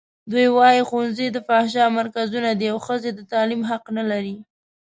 دوی 0.31 0.47
وايي 0.57 0.81
ښوونځي 0.89 1.27
د 1.31 1.37
فحشا 1.47 1.85
مرکزونه 1.99 2.49
دي 2.59 2.67
او 2.73 2.77
ښځې 2.87 3.11
د 3.13 3.19
تعلیم 3.31 3.61
حق 3.69 3.85
نه 3.97 4.03
لري. 4.11 4.35